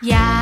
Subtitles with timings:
[0.00, 0.37] Yeah.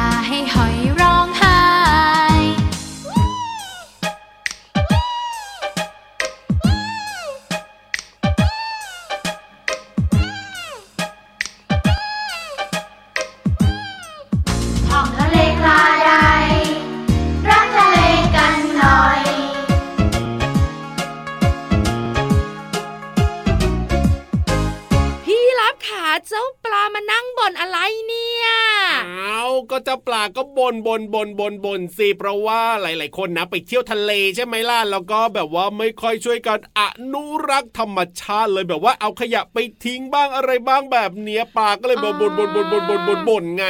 [30.77, 30.85] one
[31.15, 36.81] บนบนบนสิเพราะว่าหลาย ๆ คนนะ ไปเที่ยวทะเลใช่ไหมล่ะแล้วก็แบบว่าไม่ค่อยช่วยกันอ
[37.13, 43.67] นุรักษ์ธรรมชาติเลยแบบว่าเอาขยะไปทิ้งบ้างอะไรบ้างแบบเนี้ยปลาก็เลยบ่นบ่นบ่นบ่นบ่นบ่นบ่นบ่นไง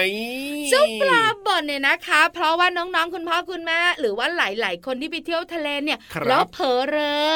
[0.70, 5.98] เจ้าปลาบ่นเนี่ยนะคะ เพราะว่าน้องๆคุณพ่อคุณแม่หรือว่าหลาย ๆ คนที่ไปเที่ยวทะเลเนี่ย
[6.28, 7.32] แล้วเผลอเรอ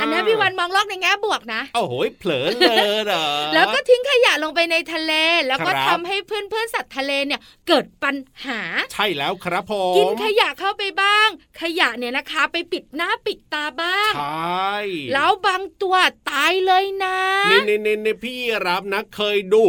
[0.00, 5.12] อันนี้พี่วันมองโลกในแง่บวกนะโอ้โหเผลอเลยเหรอแล้วก็ทิ้งขยะลงไปในทะเล
[5.46, 8.60] แล้วก็ทำให้เพื่อนๆสัตว์ทะเลเนี่ยเกิดปัญหา
[8.92, 11.28] ใช่แล้วครับผมกินขยะเข้าไปบ้าง
[11.60, 14.74] ขยะเนี่ยนะคะ ไปปิดหน้าปิดตาบ้างใช่
[15.12, 15.96] แล้วบางตัว
[16.30, 17.18] ตายเลยนะ
[17.50, 18.34] นี่นี่นี่พี่
[18.66, 19.62] รับนะเคยดู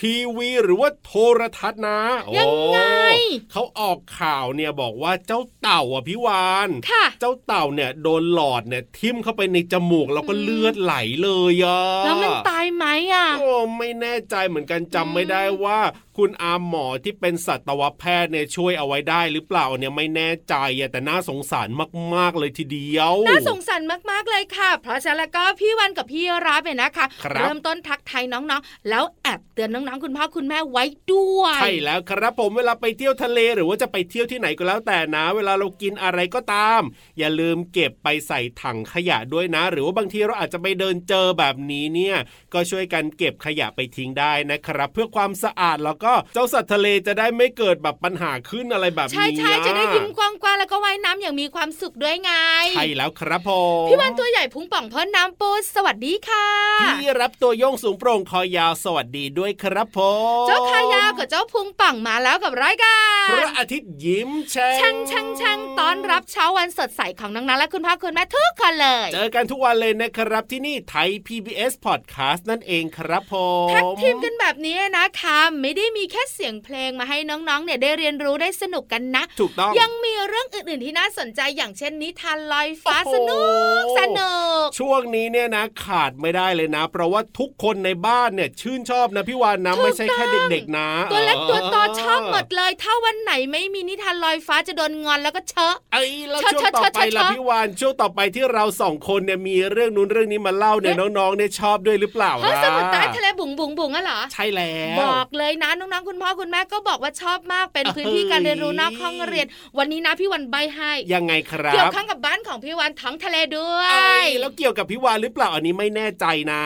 [0.00, 2.00] ทีวีหรือว่าโทรทัศน์นะ
[2.36, 2.78] ยังไง
[3.52, 15.78] เขาออกข่าวเนี่ยบอกว่าเจ้าเต่าอะพี่วานค่ะเจ้าเต่าเนี่ยโดนหลอดเนี่ยทิ่มเข้าไปในจมูกแล้วก็เลือดไหลเลยอะแล้วมันตายไหมอะโอ้ไม่แน่ใจเหมือนกันจำไม่ได้ว่า
[16.18, 20.54] คุณอาหมอที่เป็นสัตวแพทย์เนี่ยช่วยเอาไว้ได้หรือเปล่าเนี่ยไม่แน่ใจ
[20.92, 21.68] แต่น่าสงสาร
[22.14, 36.80] มากๆเลยทีเดียวน่าสงสารมากๆเลยค่ะ เพราะฉะนั้นแล้วก็พี่วันกับพี่รับเนี่ยนะคะเริ่มต้นทักทายน้องๆ แล้วแอบเตือนน้องๆ คุณพ่อคุณแม่ไว้ด้วยใช่แล้วครับผมเวลาไปเที่ยวทะเลหรือว่าจะไปเที่ยวที่ไหนก็แล้วแต่นะ เวลาเรากินอะไรก็ตาม
[37.18, 42.16] อย่าลืมเก็บไปใส่ถังขยะด้วยนะ หรือว่าบางทีเราอาจจะไปเดินเจอแบบนี้เนี่ย
[42.54, 52.32] ก็ช่วยกันเก็บขยะไปทิ้งได้นะครับ เพื่อความสะอาดแล้วก็เจ้าสัตว์ทะเลจะได้ไม่เกิดแบบปัญหาขึ้นอะไรแบบนี้ใช่ใช่จะได้ยิ้มกว้างๆแล้วก็ว่ายน้ำอย่างมีความสุขด้วยไง
[52.76, 53.50] ใช่แล้วครับผ
[53.84, 56.48] มพี่วันตัวใหญ่พุงป่องพ่นน้ำปูสวัสดีค่ะ
[56.80, 59.98] พี่รับตัวโยงสูงโปร่งคอยาวสวัสดีด้วยครับผ
[60.44, 73.34] มเจ้าทายาวกับเจ้าพุงป่องมาแล้วกับรายการพระอาทิตย์ยิ้มแฉ่งช่างช่างช่างต้อนรับเช้าวันสดใสของน้องๆและคุณพ่อคุณแม่ทุกคนเลย เจอกันทุกวันเลยนะครับที่นี่ไทย PBS Podcast นั่นเองครับผ
[73.66, 83.42] มแท็กทีมกันแบบนี้นะคะ ไม่ได้มีแค่เสียงเพลงมาให้น้องๆเนี่ยได้เรียนรู้ได้สนุกกันนะ ถูกต้องยังมี เรื่องอื่นๆที่น่าสนใจอย่างเช่นนิทานลอยฟ้าโอ้สโหนุ
[83.82, 84.34] กสนุ
[84.64, 109.46] กช่วงนี้เนี่ยนะขาดไม่ได้เลยนะ เพราะว่าทุกคนในบ้านเนี่ยชื่นชอบนะพี่วานนะถูกไม่ใช่แค่ต้องเด็กๆนะตัวเล็กตัวโตเชอบหมดเลย ถ้าวันไหนไม่มีนิทานลอยฟ้าจะโดนงอนแล้วก็เชอะไอ้แล้วเชิดช่วงต่อไปเชิดเชิดล่ะเชิดพี่วานช่วงต่อไปที่เราสองคนเนี่ยมีเรื่องนู้นเรื่องนี้มาเล่าเนี่ยน้องๆเนี่ยชอบด้วยหรือเปล่าเพราะล่ะสมุทรใต้ทะเลบุ๋งบุ๋งบุ๋งอะเหรอใช่แล้วบอกเลยนะน้องๆคุณพ่อคุณแม่ก็บอกว่าชอบมากเป็นพื้นที่การเรียนรู้นอกห้องเรียน
[109.78, 116.62] วันนี้นะพี่วันใบให้ยังไงครัเกี่ยวบข้องกับบ้านของพี่วันท้องทะเลด้วยเอ้ยแล้วเกี่ยวกับพี่วานหรือเปล่าอันนี้ไม่แน่ใจนะ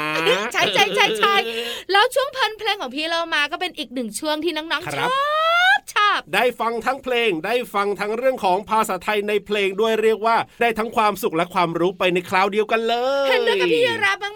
[0.53, 1.35] ใช่ใช่ใช่ใช่
[1.93, 5.17] แล้วช่วงเพลินเพลงของพี่เรามาก็เป็นอีกหนึ่งช่วงที่น้องคๆชรับอ
[5.77, 12.95] บชอบได้ฟังทั้งเพลงได้ฟังทั้งเรื่องของภาษาไทยในเพลงด้วยเรียกว่า ได้ทั้งความสุขและความรู้ไปในคราวเดียวกันเล
[13.27, 14.35] ยเห็นด้วยกับพี่รับมาก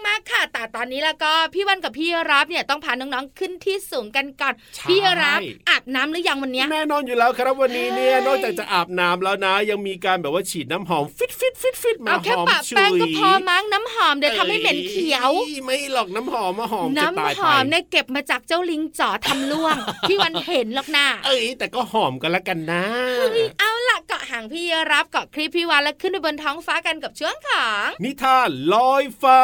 [0.61, 19.75] แต่ตอนนี้แล้วก็พี่วันกับพี่รับเนี่ยต้องพาน้องๆขึ้นที่สูงกันก่อนใช่พี่รับอาบน้ำหรือยังวันเนี้ยแน่นอนอยู่แล้วครับวันนี้เนี่ยเฮ้ยนอกจากจะอาบน้ำแล้วนะ ยังมีการแบบว่าฉีดน้ำหอมฟิตฟิตฟิตฟิตมาเอาหแค่อมปะฉุแป้งยก็พอมั้งน้ำหอมเดี๋ยวทำให้เหม็นเขียวอ้ไม่หรอกน้ำหอมมาหอมจะน้ำตายหไปอมเนี่ยเก็บมาจากเจ้าลิงจ๋อทำล่วง
[20.09, 22.83] พี่วันเห็นหรอกนะเอ้ยแต่ก็หอมกันละกันนะ
[23.17, 29.41] เฮ้ยเอาล่ะเกาะหางพี่รับเกาะคลิปพี่วันแล้วขึ้นไปบนท้องฟ้ากันกับช่วงของนิทานลอยฟ้า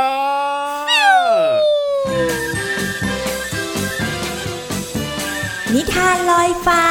[5.73, 6.83] นิทานลอยฟ้า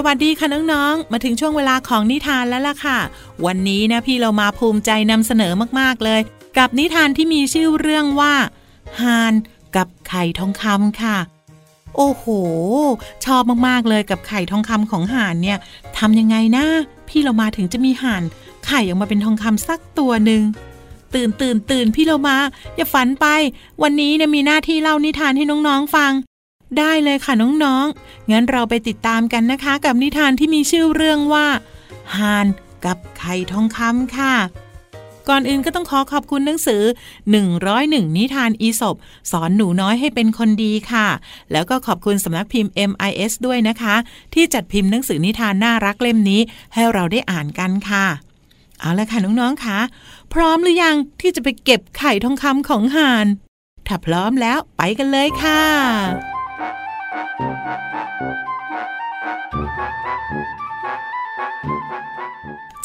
[0.00, 2.98] สวัสดีค่ะน้องๆ มาถึงช่วงเวลาของนิทานแล้วล่ะค่ะ
[3.46, 6.20] วันนี้นะพี่เรามาภูมิใจนำเสนอมากๆเลย
[6.58, 8.34] กับนิทานที่มีชื่อเรื่องว่า
[9.00, 9.34] ฮาน
[9.76, 11.18] กับไข่ทองคำค่ะ
[11.96, 12.24] โอ้โห
[13.24, 15.58] ชอบมากๆเลยกับไข่ทองคำของห่านเนี่ย
[15.98, 16.64] ทำยังไงนะ
[17.08, 18.22] พี่เรามาถึงจะมีห่าน
[18.66, 20.42] ไข่ออกมาเป็นทองคำสักตัวหนึ่ง
[21.14, 22.36] ตื่นตื่นตื่นพี่เรามา
[22.76, 23.26] อย่าฝันไป
[23.82, 26.12] วันนี้เนี่ยมีหน้าที่เล่านิทานให้น้องๆฟัง
[26.78, 31.46] ได้เลยค่ะน้องๆงั้นเราไปติดตามกันนะคะ กับนิทานที่มีชื่อเรื่องว่า
[32.16, 32.46] ฮาน
[32.84, 34.34] กับไข่ทองคำค่ะ
[35.28, 36.82] ก่อนอื่นก็ต้องขอขอบคุณหนังสือ
[37.48, 38.96] 101 นิทานอีสบ
[39.30, 41.08] สอนหนูน้อยให้เป็นคนดีค่ะ
[41.52, 43.94] แล้วก็ขอบคุณสำนักพิมพ์ MIS ด้วยนะคะ
[44.34, 46.40] ที่จัดพิมพ์หนังสือนิทานน่ารักเล่มนี้
[46.74, 48.06] ให้เราได้อ่านกันค่ะ
[48.80, 49.78] เอาละค่ะน้องๆค่ะ
[50.32, 53.26] พร้อมหรือยังที่จะไปเก็บไข่ทองคำของห่าน
[53.86, 55.62] ถ้าพร้อมแล้วไปกันเลยค่ะ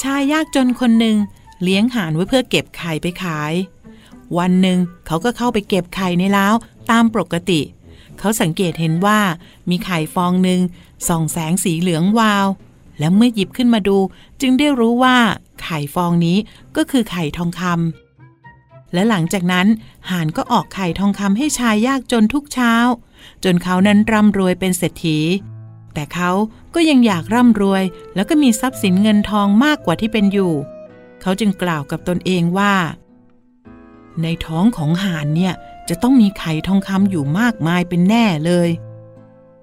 [0.01, 1.17] ชายยากจนคนหนึ่ง
[1.63, 3.53] เลี้ยงห่านไว้เพื่อเก็บไข่ไปขาย
[4.37, 6.55] วันหนึ่งเขาก็เข้าไปเก็บไข่ในล้าว
[6.91, 7.61] ตามปกติ
[8.19, 9.19] เขาสังเกตเห็นว่า
[9.69, 10.59] มีไข่ฟองหนึ่ง
[11.07, 12.47] ส่องแสงสีเหลืองวาว
[12.99, 13.97] และเมื่อหยิบขึ้นมาดู
[14.41, 15.17] จึงได้รู้ว่า
[15.63, 16.37] ไข่ฟองนี้
[16.75, 19.67] ก็คือไข่ทองคำและหลังจากนั้น
[20.11, 22.73] ห่านก็ออกไข่ทองคำให้ชายยากจนทุกเช้า
[23.43, 25.19] จนเขานั้นร่ำรวยเป็นเศรษฐี
[25.93, 26.31] แต่เขา
[26.75, 27.83] ก็ยังอยากร่ำรวย
[28.15, 30.53] แล้วก็มีทรัพย์สินเงินทองมากกว่าที่เป็นอยู่
[31.23, 32.73] เขาจึงกล่าวกับตนเองว่า
[34.21, 35.53] ในท้องของห่านเนี่ย
[35.89, 38.69] จะต้องมีไข่ทองคำอยู่มากมายเป็นแน่เลย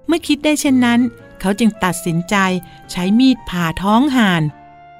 [0.07, 0.99] เมื่อคิดได้เช่นนั้น
[1.39, 2.35] เขาจึงตัดสินใจ
[2.91, 4.43] ใช้มีดผ่าท้องห่าน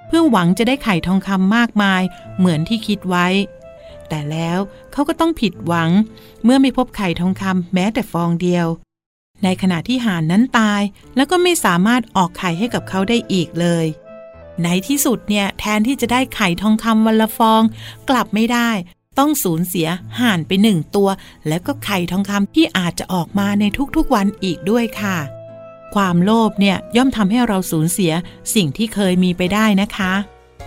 [0.08, 2.02] เพื่อหวังจะได้ไข่ทองคำมากมาย
[2.38, 3.28] เหมือนที่คิดไว้
[4.10, 4.60] แต่แล้ว
[4.92, 5.90] เขาก็ต้องผิดหวัง
[6.44, 8.68] เมื่อไม่พบไข่ทองคำแม้แต่ฟองเดียว
[9.44, 10.82] ในขณะที่ห่านนั้นตาย
[11.16, 13.86] แล้วก็ไม่สามารถออกไข่ให้กับเขาได้อีกเลย
[14.64, 17.62] ในที่สุดเนี่ยแทนที่จะได้ไข่ทองคำวันละฟอง
[18.10, 18.70] กลับไม่ได้
[19.20, 19.88] ต้องสูญเสีย
[20.22, 21.10] ห่านไปหนึ่งตัว
[21.48, 23.64] แล้วก็ไข่ทองคำที่อาจจะออกมาใน
[23.96, 25.18] ทุกๆวันอีกด้วยค่ะ
[25.96, 28.14] ความโลภเนี่ยย่อมทำให้เราสูญเสีย
[28.56, 30.14] สิ่งที่เคยมีไปได้นะคะ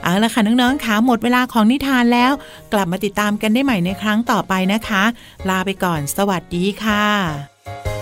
[0.03, 2.33] เอาละค่ะน้องๆค่ะหมดเวลาของนิทานแล้ว
[2.73, 5.03] กลับมาติดตามกันได้ใหม่ในครั้งต่อไปนะคะ
[5.49, 7.94] ลาไปก่อน สวัสดีค่ะ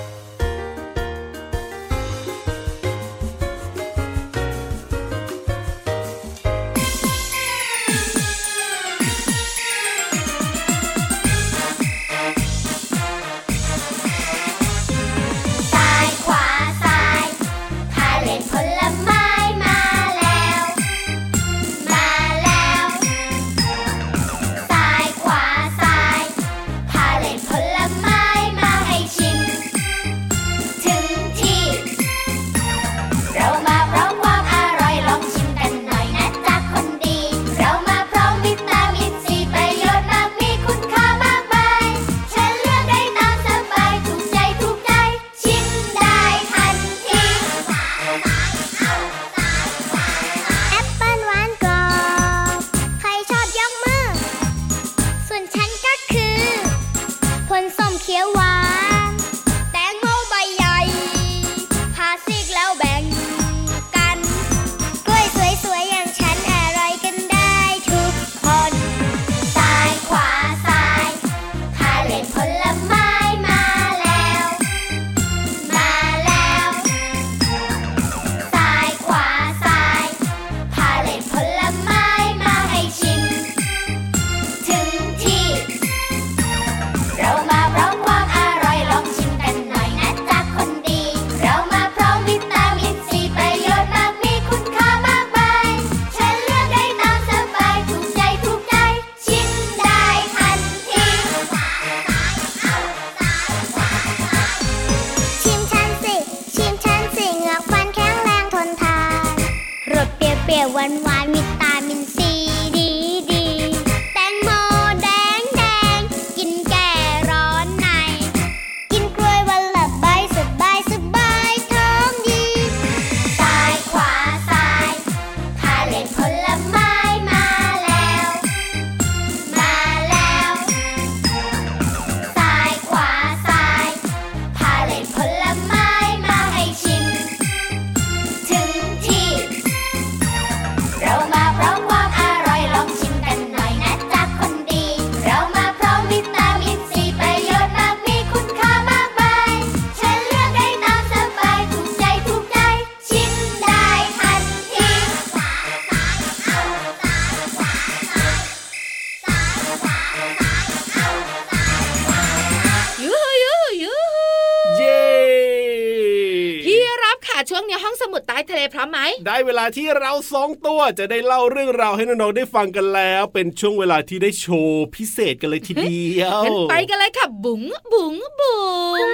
[167.61, 178.61] งนี้ห้องสมุดใต้ทะเลพร้อมไหม ได้เวลาที่เราสองตัวจะได้เล่าเรื่องราวให้น้องๆได้ฟังกันแล้ว เป็นช่วงเวลาที่ได้โชว์พิเศษกันเลยทีเดียวงั้นไปกันเลยค่ะบุ๋งบุ๋งบุ๋
[179.05, 179.07] ง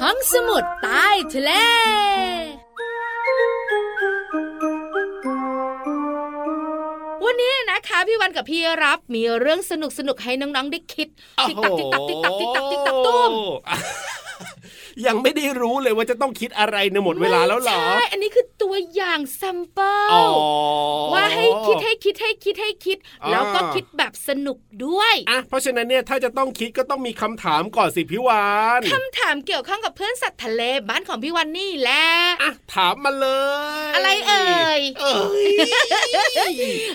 [0.00, 1.50] ห้องสมุดใต้ทะเล
[7.24, 11.08] วันนี้นะคะพี่วันกับพี่รับมีเรื่องสนุกสนุกๆให้น้องๆได้คิด
[11.48, 13.32] ติ๊กตักติ๊กตักติ๊กตักติ๊กตักติ๊กตักตุ้ม
[15.06, 20.24] ยังไม่ได้รู้เลยว่าจะต้องคิดอะไรในหมดเวลาแล้วเหรอไม่ใช่อันนี้คือตัวอย่างแซมเปิลอ๋อ
[21.12, 28.46] ว่าให้คิดให้คิดให้คิดให้คิดอ่าแล้วก็คิดแบบสนุกด้วยอะเพราะฉะนั้นเนี่ยถ้าจะต้องคิดก็ต้องมีคำถามก่อนสิพี่วา
[28.78, 32.06] นคำถามเกี่ยวข้องกับเพื่อนสัตว์ทะเลบ้านของพี่วันนี่แหละ
[32.42, 33.26] อะถามมาเล
[33.88, 35.18] ย อะไรเอ่ยเอ้
[35.52, 35.54] ย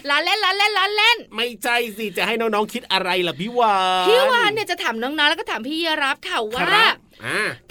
[0.09, 6.93] ล้อเล่นล้อเล่นล้อเล่น ไม่ใจสิจะให้น้องๆคิดอะไรล่ะพี่วานพี่วานเนี่ยจะถามน้องๆแล้วก็ถามพี่รับค่ะคว่ารับอะ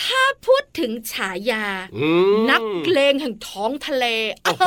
[0.04, 1.64] ถ้าพูดถึงฉายา
[1.96, 4.04] อืมนักเลงแห่งท้องทะเล
[4.44, 4.64] โอ้โห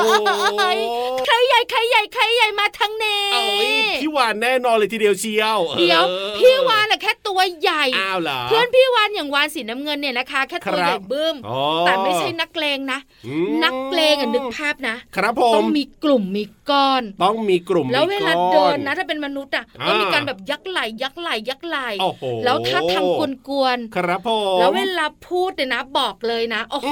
[0.59, 0.79] เอ้ย
[1.25, 23.05] ใครใหญ่ใครใหญ่ใครใหญ่มาทางเนเอ้ยพี่วานแน่นอนเลยทีเดียวเชียวเดี๋ยวออพี่วานน่ะแค่ตัวใหญ่อ้าวเหรอเพื่อนพี่วานอย่างวานสีน้ำเงินเนี่ยนะคะแค่ตัวครับใหญ่บึ้มอ๋อแต่ไม่ใช่นักเลงนะอืมนักเลงอะนึกภาพนะ ครับผต้อมงมีกลุ่มมีก้อน ต้องมีกลุ่มแล้วมีเวลาก้อเดินนะถ้าเป็นมนุษย์อะอ่าต้องมีการแบบยักไหลยักไหลยักไหลโอ้โหแล้วท่าทาง
[23.49, 26.89] กวนครับผมๆแล้วเวลาพูดเนี่ยนะบอกเลยนะ โอ้โห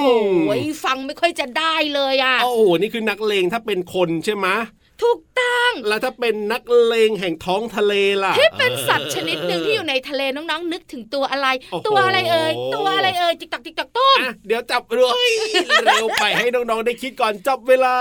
[0.50, 4.48] อืมฟังไม่ค่อยจะได้เลยอะโอ้โหนี่คือนักเลงถ้าเป็นคนใช่ไหม
[5.04, 15.32] ถูกต้องแล้วถ้าเป็นนักเลงแห่งท้องทะเลล่ะที่เป็นสัตว์ชนิดหนึ่งที่อยู่ในทะเลน้องๆ นึกถึงตัวอะไรโอ้โหตัวอะไรเอ่ยตัวอะไรเอ่ยจิกตักจิกตักต้มอะเดี๋ยวจับเลย
[15.86, 17.98] เร็วไปให้น้องๆได้คิดก่อนจับเวลา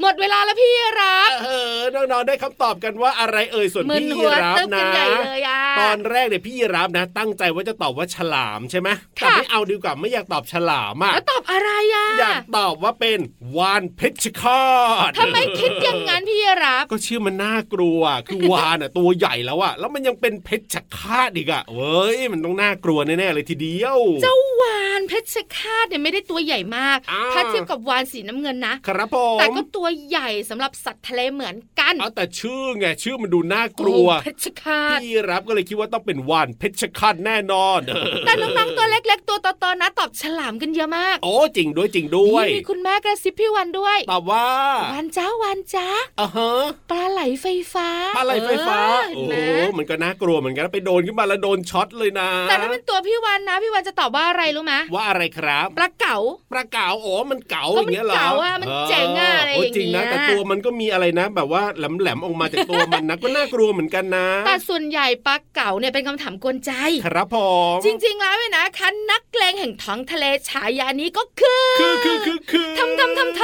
[0.00, 0.70] หมดเวลาแล้วพี่
[1.00, 13.18] รับ เออน้องๆได้คำตอบกันว่าอะไรเอ่ยส่วนมึนพี่หัวรับตึ๊บกันะนใหญ่เลยอะตอนแรกเนี่ยพี่รับนะ ตั้งใจว่าจะตอบว่าฉลามใช่ไหมแต่ค่ะไม่เอาดีกว่าไม่อยากตอบฉลามอะแล้วตอบอะไรอะอยากตอบว่าเป็น
[13.56, 14.64] วานเพชรฆา
[15.08, 37.80] ตทำไมคิดอย่างนั้นพี่รับ ก็ชื่อมันน่ากลัวคือวานอะตัวใหญ่แล้วอะแล้วมันยังเป็นเพชรฆาตอีกอะเว้ยมันต้องน่ากลัวแน่ๆเลยทีเดียวเจ้าวานเพชรฆาตเนี่ยไม่ได้ตัวใหญ่มากอ่าถ้าเทียบกับวานสีน้ำเงินนะครับผมแต่ก็ตัวใหญ่สำหรับสัตว์ทะเลเหมือนกันเอาแต่ชื่อไงชื่อมันดูน่ากลัวโอ้เพชรฆาตพี่รับก็เลยคิดว่าต้องเป็นวานเพชรฆาตแน่นอน
[38.26, 44.48] แต่น้องๆตัวเล็กๆ ตัวโตๆนะตอบฉลามกันเยอะมาก โอ้จริงด้วยจริงด้วยนี่มีคุณแม่กระซิบพี่วันด้วยตอบว่า
[44.94, 45.88] วันจ้าวันจ้า
[46.20, 46.50] อ่าฮะ
[46.90, 48.80] ปลาไหลไฟฟ้าปลาไหลไฟฟ้า
[49.14, 49.36] เอโอ้อเห็นไหม
[49.78, 56.18] มันก็น่ากลัวเหมือนกันไปโดนขึ้นมาแล้วโดนช็อตเลยนะ แต่ถ้าเป็นตัวพี่วันนะพี่วันจะตอบว่าอะไรรู้ไหมว่าอะไรครับปลาเก๋า
[56.52, 66.72] ปลาเก๋าโอ้มันเก๋าก็อย่างเงี้ยเหรอมันเก๋าอะมันเจ๋งอะอะไรโอย่างเงี้ยจริงนะ แต่ตัวมันก็มีอะไรนะ แบบว่าแหลมๆออกมาจากตัวมันนะก็น่ากลัวเหมือนกันนะ แต่ส่วนใหญ่ปลาเก๋าเนี่ยเป็นคำถามกวนใจ
[67.06, 67.36] ครับผ
[67.74, 73.42] มจริง ๆ แล้วเนี่ยนะคันนักเกรงแห่งท้องทะเลฉายานี้ก็คือ คือคือคือคือทำทำทำท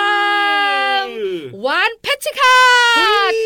[0.80, 2.58] ำวานเพชรฆา
[2.96, 3.36] เฮ้ตย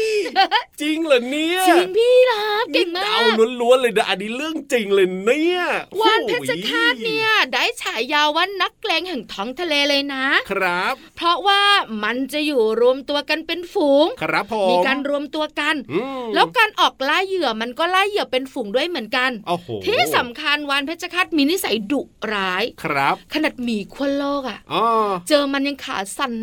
[0.80, 5.60] จริงเหรอเนี่ยจริงพี่รับเก่งมานี่เอากล้วนๆเลยนะอันนี้เรื่องจริงเลยเนี่ย
[6.00, 11.62] วานเพชรฆาตเนี่ยได้ฉายาว่านักเกรงแห่งท้องทะเลเลยนะ ครับ เพราะว่า
[12.02, 22.00] มันจะอยู่รวมตัวกันเป็นฝูง ครับผมมีการรวมตัวกันอืมแล้วการออกล่าเหยื่อมันก็ล่าเหยื่อเป็นฝูงด้วยเหมือนกันโอ้โหที่สำคัญวานเพชรฆาตมีนิสัยดุ
[22.32, 24.84] ร้ายครับ ขนาดหมีขั้วโลกอะ่ะอ๋อ
[25.28, 26.34] เจอมันยังขาสั่น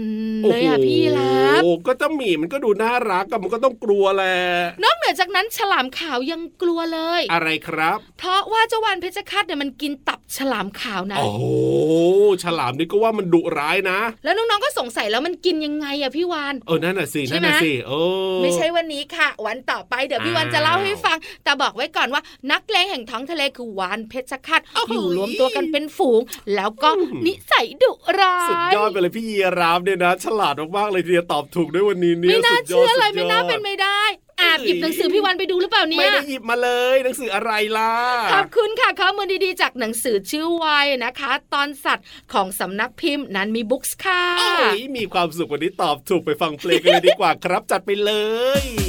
[0.50, 4.38] เลยอะ่ะพี่รับโอ้โหก็เจ้าหมีมันก็ดูน่ารักอะมันก็ต้องกลัวแหละ
[4.84, 11.44] นอกเหนือจากนั้นฉลามขาวยังกลัวเลย อะไรครับ เพราะว่าเจ้าวานเพชรฆาตเนี่ยมันกินตับฉลามขาวนะโอ้โห
[12.44, 17.94] ฉลามนี่ก็ว่ามันดุร้ายนะ แล้วน้องๆก็สงสัยแล้วมันกินยังไงอะพี่วานเออนั่นน่ะสิใช่นั่นไหมน่ะสิเอ
[18.38, 24.62] อไม่ใช่วันนี้ค่ะ วันต่อไปเดี๋ยวพี่วันจะเล่าให้ฟัง แต่บอกไว้ก่อนว่านักเลงแห่งท้องทะเลคือวานเพชรฆาต
[24.94, 26.22] อยู่รวมตัวกันเป็นฝูง
[26.56, 26.90] แล้วก็
[27.26, 34.01] นิสัยดุร้ายสุดยอดไปเลยพี่ยีรามเนี่ยนะ ฉลาดมากๆเลยทีเดียวตอบถูกด้วยวันนี้เนี่ยไม่น่าสุดยเชื่อเลยสุดไม่น่าเป็นไม่ได้แอ
[34.58, 37.94] บหยิบหนังสือพี่วันไปดูหรือเปล่าเนี่ไม่ยได้หยิบมาเลยหนังสืออะไรล่ะ
[38.34, 48.12] ขอบคุณค่ะข้อมูลดีๆจากหนังสือชื่อวัยนะคะ ตอนสัตว์ของสำนักพิมพ์นั้นมีบุ๊กส์ค่ะโอ้ยมีความสุขวันนี้ตอบถูกไปฟังเพลงกันเลยดีกว่าครับจัดไปเล
[48.62, 48.81] ย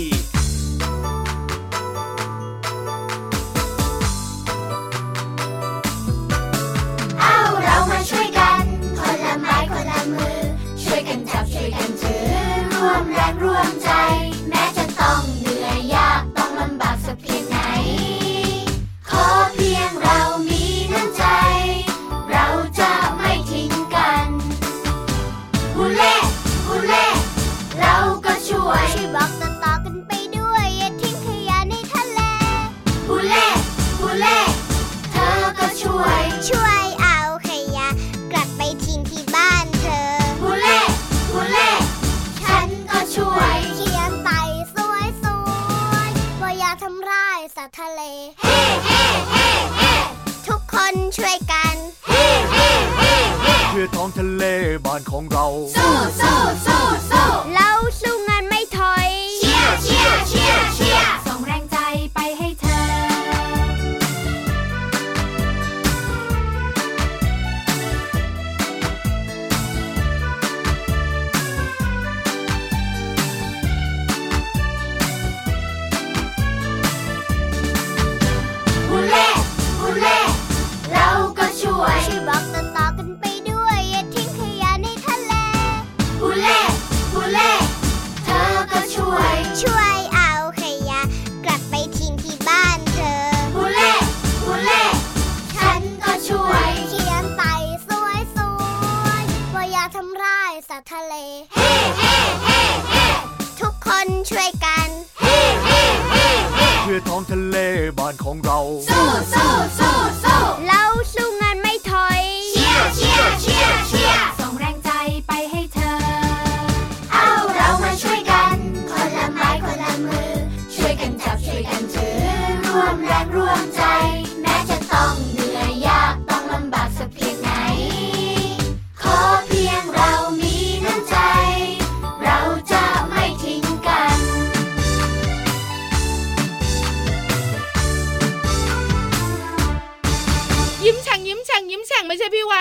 [107.09, 107.57] ท้องทะเล
[107.99, 110.32] บ้านของเราสู้สู้สู้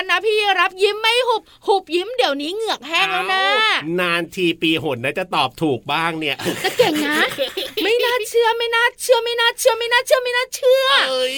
[0.02, 3.44] วันนะพี่รับยิ้มไม่หุบ หุบยิ้มเดี๋ยวนี้เหงือกแห้งแล้วนะ
[4.00, 7.18] นานทีปีหนนะจะตอบถูกบ้างเนี่ยแต่เก่งนะ
[7.84, 11.36] ไม่น่าเชื่อไม่น่าเชื่อไม่น่าเชื่อไม่น่าเชื่อไม่น่าเชื่อเอ้ย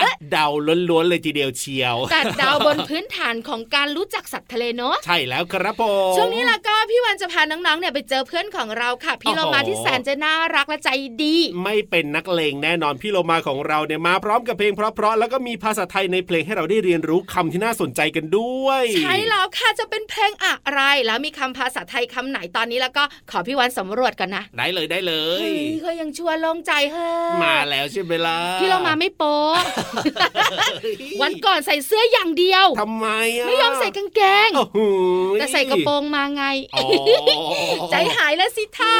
[0.00, 0.48] อะเดา
[0.88, 5.82] ล้วนๆเลยทีเดียวเชียวแต่เดาวบนพื้นฐานของการรู้จักสัตว์ทะเลเนาะใช่แล้วครับผ
[6.12, 10.88] มช่วงนี้ล่ะก็พี่วันจะพาน้องๆเนี่ยไปเจอเพื่อนของเราค่ะ พี่โอ้เราโหมาที่แสนจะน่ารักและใจ
[11.22, 29.54] ดี ไม่เป็นนักเลงแน่นอนพี่โลมาของเราเนี่ยมาพร้อมกับเพลงเพราะๆแล้วก็มีภาษาไทยในเพลงให้เราได้เรียนรู้คำที่น่าสนใจกันด้วย ใช่แล้วค่ะจะเป็นเพลงอะไร แล้วมีคำภาษาไทยคำไหนตอนนี้แล้วก็ขอพี่วันสำรวจกันนะ ได้เลยได้เลยเฮ้ยเขายังชวนลงใจเฮ้ยมาแล้วใช่ไหมล่ะพี่เรามาไม่โป๊ะ
[31.22, 34.78] วันก่อนใส่เสื้ออย่างเดียวทำไมอะไม่ยอมใส่กางเกงโอ้โห
[35.38, 36.44] แต่ใส่กระโปรงมาไง
[36.74, 36.86] อ๋อ
[37.90, 38.96] ใจหายแล้วสิท่า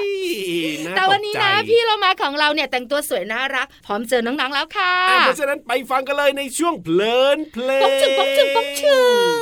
[0.00, 8.98] เฮ้ยาแต่วันนี้นะตกใจพี่เรามาของเราเนี่ยแต่งตัวสวยน่ารัก พร้อมเจอน้องๆแล้วค่ะอะเพราะฉะนั้นไปฟังกันเลยในช่วงเพลินเพลงป๊อกชึงป้องชึงป้องชึ
[9.38, 9.40] ง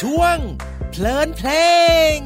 [0.00, 0.38] ช่วง
[0.90, 1.50] เพลินเพล
[2.16, 2.18] ง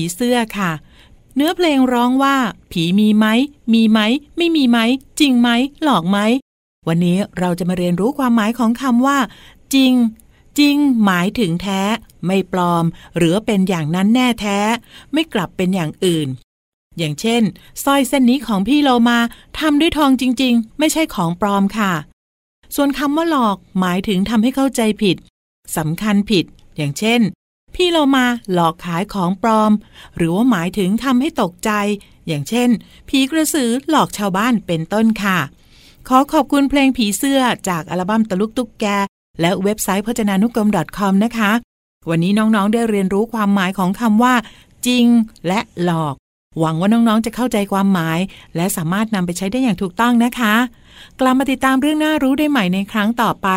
[0.00, 0.72] ผีเสื้อค่ะ
[1.36, 2.36] เนื้อเพลงร้องว่า
[2.72, 3.26] ผีมีไหม
[3.72, 4.00] มีไหม
[4.36, 4.78] ไม่มีไหม
[5.20, 5.48] จริงไหม
[5.82, 6.18] หลอกไหม
[6.88, 9.18] วันนี้เราจะมาเรียนรู้ความหมายของคำว่า
[9.74, 9.92] จริง
[10.58, 11.82] จริง หมายถึงแท้
[12.26, 12.84] ไม่ปลอม
[13.16, 14.58] หรือเป็นอย่างนั้นแน่แท้
[15.12, 16.28] ไม่กลับเป็นอย่างอื่น
[16.98, 17.42] อย่างเช่น
[17.84, 19.18] สร้อยเส้นนี้ของพี่โลมา
[19.58, 21.92] ทำด้วยทองจริง ๆ ไม่ใช่ของปลอมค่ะ
[22.74, 25.16] ส่วนคำว่าหลอก หมายถึงทำให้เข้าใจผิด
[25.76, 26.44] สำคัญผิด
[26.76, 27.20] อย่างเช่น
[27.74, 29.72] พี่โลมาหลอกขายของปลอม
[30.16, 31.70] หรือว่าหมายถึงทำให้ตกใจ
[32.26, 32.68] อย่างเช่น
[33.08, 35.38] ผีกระสือหลอกชาวบ้านเป็นต้นค่ะ
[36.08, 38.86] ขอขอบคุณเพลงผีเสื้อจากอัลบั้มตะลุกตุกแก
[39.40, 41.52] และเว็บไซต์พจนานุกรม .com นะคะ
[42.10, 44.34] วันนี้น้องๆได้เรียนรู้ความหมายของคำว่า
[44.86, 45.06] จริง
[45.46, 46.14] และหลอก
[46.58, 48.18] หวังว่าน้องๆจะเข้าใจความหมาย
[48.56, 50.54] และสามารถนำไปใช้ได้อย่างถูกต้องนะคะ
[51.20, 53.48] กลับมาติดตามเรื่องน่ารู้ได้ใหม่ในครั้งต่อไป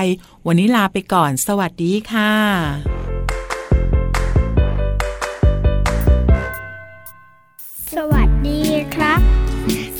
[0.47, 3.02] วันนี้ลาไปก่อน สวัสดีค่ะ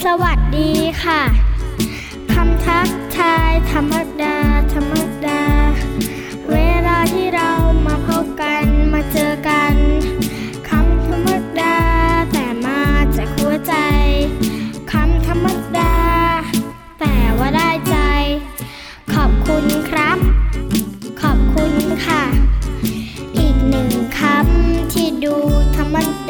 [0.06, 0.72] สวัสดี
[1.04, 1.22] ค่ะ
[2.34, 4.38] คำทักทายธรรมดา
[4.74, 4.94] ธรรม
[5.26, 5.44] ดา
[6.52, 7.52] เวลาที่เรา
[7.86, 9.76] มาพบกันมาเจอกัน
[10.70, 11.78] คำธรรมดา
[12.32, 12.82] แต่มา
[13.18, 13.76] จากหัวใจ
[14.92, 15.96] คำธรรมดา
[17.00, 17.98] แต่ว่าได้ใจ
[19.13, 20.18] ขอบคุณครับ
[21.22, 21.74] ขอบคุณ
[22.06, 22.24] ค่ะ
[23.38, 23.89] อีกหนึ่ง
[24.20, 25.36] คำที่ดู
[25.78, 26.23] ธรรมดา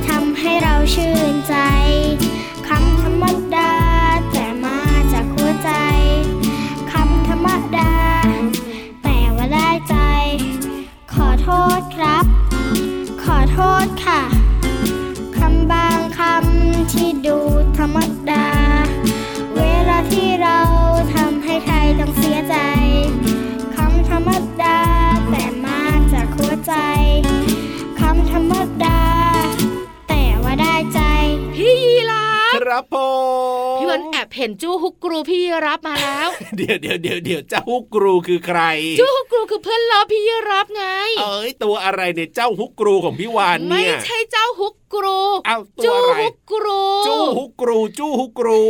[0.02, 1.54] าทำให้เราชื่นใจ
[2.68, 3.72] คำธรรมดา
[4.32, 4.78] แต่มา
[5.12, 5.70] จากหัวใจ
[6.92, 7.94] คำธรรมดา
[9.02, 9.96] แต่ว่าได้ใจ
[11.12, 12.24] ขอโทษครับ
[13.22, 14.37] ขอโทษค่ะ
[34.38, 38.60] เห็นจู้ฮุกกรูพี่ยีรับมาแล้ว เดี๋ยวเดี๋ยวเดี๋ยวเดี๋ยวเจ้าฮุกกรูคือใคร
[39.00, 40.84] จู้ฮุกกรูคือเพื่อนล้อพี่ยีรับไง
[41.20, 48.60] เอ้ยตัวอะไรเนี่ยเจ้าฮุกกรูของพี่วานไม่เนี่ยใช่เจ้าฮุกกรูเอ้าตัวจู้อะไรฮุกกรูจู้ฮุกกรูจู้ฮุกกรู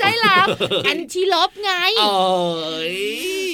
[0.00, 0.46] ใช่แล้ว
[0.84, 2.96] แอนชิลบไงเอ้ย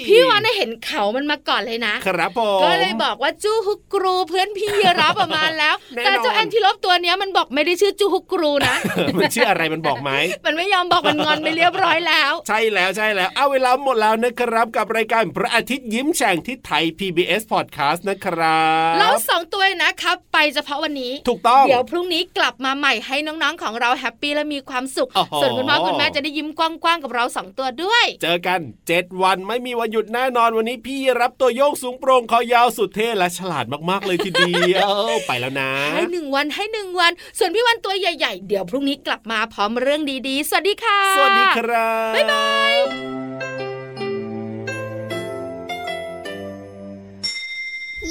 [0.06, 8.76] พี่วันน่ะเห็นเขามันมาก่อนเลยนะ ครับผมก็เลยบอกว่าจู้ฮุกกรูเพื่อนพี่ยีรับออกมาแล้วแน่นอนแต่เจ้าแอนทิลบตัวเนี้ยมันบอกไม่ได้ชื่อจู้ฮุกกรูนะ
[9.16, 10.10] มันชื่ออะไรมันบอกไหม
[10.46, 34.88] มันไม่ยอมบอกมันงอนไปเรียบร้อยแล้ว ใช่แล้วใช่แล้ว เอาเวลาหมดแล้วนะครับกับรายการพระอาทิตย์ยิ้มแฉ่งที่ไทย PBS Podcast นะครับเราสองตัวนะครับไปเฉพาะวันนี้ ถูกต้องเดี๋ยวพรุ่งนี้กลับมาใหม่ให้น้องๆของเราแฮปปี้และมีความสุขโอ้โหส่วนคุณพ่อคุณแม่จะได้ยิ้มกว้างๆกับเราสองตัวด้วย เจอกัน 7 วันไม่มีวันหยุดแน่นอนวันนี้พี่รับตัวโยกสูงโปร่งคอยาวสุดเท่และฉลาดมากๆเลยทีเดียว
[35.26, 42.74] ไปแล้วนะ ให้หนึ่งวันให้หนึ่งวัน ส่วนพี่วันตัวใหญ่ ๆ เดี๋ยวพรุ่งนี้กลับมาพร้อมเรื่องดีๆ สวัสดีค่ะ สวัสดีครับ บ๊ายบาย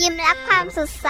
[0.02, 1.10] ยิ้มรับความสดใส